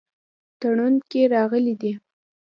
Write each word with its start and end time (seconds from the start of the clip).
تړون 0.59 0.93
کې 1.09 1.21
راغلي 1.33 1.75
دي. 1.81 1.91